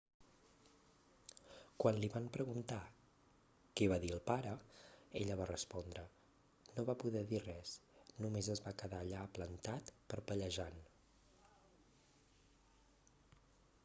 [1.81, 2.79] quan li van preguntar
[3.81, 4.53] què va dir el pare
[5.21, 6.05] ella va respondre
[6.79, 7.75] no va poder dir res
[8.25, 10.81] només es va quedar allà plantat parpellejant